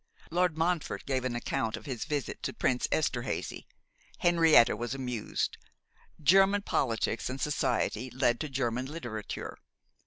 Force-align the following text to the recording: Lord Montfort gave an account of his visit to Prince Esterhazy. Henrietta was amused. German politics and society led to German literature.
Lord 0.31 0.57
Montfort 0.57 1.05
gave 1.05 1.23
an 1.25 1.35
account 1.35 1.77
of 1.77 1.85
his 1.85 2.05
visit 2.05 2.41
to 2.41 2.53
Prince 2.55 2.87
Esterhazy. 2.91 3.67
Henrietta 4.17 4.75
was 4.75 4.95
amused. 4.95 5.59
German 6.19 6.63
politics 6.63 7.29
and 7.29 7.39
society 7.39 8.09
led 8.09 8.39
to 8.39 8.49
German 8.49 8.87
literature. 8.87 9.59